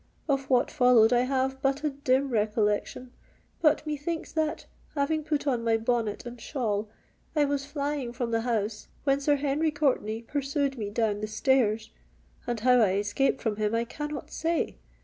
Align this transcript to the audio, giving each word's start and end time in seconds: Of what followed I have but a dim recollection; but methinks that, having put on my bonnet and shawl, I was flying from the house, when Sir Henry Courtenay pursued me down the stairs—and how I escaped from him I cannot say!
Of 0.27 0.49
what 0.49 0.71
followed 0.71 1.13
I 1.13 1.19
have 1.25 1.61
but 1.61 1.83
a 1.83 1.91
dim 1.91 2.29
recollection; 2.31 3.11
but 3.61 3.85
methinks 3.85 4.31
that, 4.31 4.65
having 4.95 5.23
put 5.23 5.45
on 5.45 5.63
my 5.63 5.77
bonnet 5.77 6.25
and 6.25 6.41
shawl, 6.41 6.89
I 7.35 7.45
was 7.45 7.67
flying 7.67 8.11
from 8.11 8.31
the 8.31 8.41
house, 8.41 8.87
when 9.03 9.19
Sir 9.21 9.35
Henry 9.35 9.69
Courtenay 9.69 10.23
pursued 10.23 10.75
me 10.75 10.89
down 10.89 11.21
the 11.21 11.27
stairs—and 11.27 12.61
how 12.61 12.79
I 12.79 12.93
escaped 12.95 13.43
from 13.43 13.57
him 13.57 13.75
I 13.75 13.83
cannot 13.85 14.31
say! 14.31 14.77